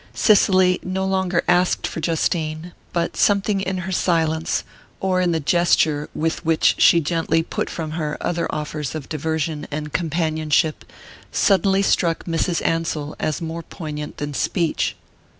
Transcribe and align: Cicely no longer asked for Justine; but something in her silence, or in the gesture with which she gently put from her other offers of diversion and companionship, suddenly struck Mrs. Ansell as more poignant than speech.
Cicely 0.15 0.79
no 0.81 1.05
longer 1.05 1.43
asked 1.47 1.85
for 1.85 1.99
Justine; 1.99 2.71
but 2.91 3.15
something 3.15 3.61
in 3.61 3.77
her 3.85 3.91
silence, 3.91 4.63
or 4.99 5.21
in 5.21 5.31
the 5.31 5.39
gesture 5.39 6.09
with 6.15 6.43
which 6.43 6.73
she 6.79 6.99
gently 6.99 7.43
put 7.43 7.69
from 7.69 7.91
her 7.91 8.17
other 8.19 8.47
offers 8.49 8.95
of 8.95 9.07
diversion 9.09 9.67
and 9.69 9.93
companionship, 9.93 10.85
suddenly 11.31 11.83
struck 11.83 12.23
Mrs. 12.25 12.63
Ansell 12.65 13.15
as 13.19 13.43
more 13.43 13.61
poignant 13.61 14.17
than 14.17 14.33
speech. 14.33 14.95